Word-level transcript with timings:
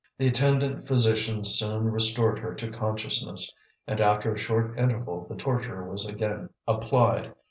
The 0.17 0.25
attendant 0.27 0.87
physicians 0.87 1.49
soon 1.59 1.91
restored 1.91 2.39
her 2.39 2.55
to 2.55 2.71
consciousness, 2.71 3.53
and, 3.85 4.01
after 4.01 4.33
a 4.33 4.35
short 4.39 4.75
interval, 4.75 5.27
the 5.29 5.35
torture 5.35 5.83
was 5.87 6.07
again 6.07 6.49
applied. 6.67 7.35